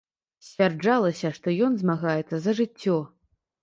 Сцвярджалася, 0.47 1.33
што 1.37 1.47
ён 1.69 1.79
змагаецца 1.85 2.35
за 2.47 2.59
жыццё. 2.63 3.01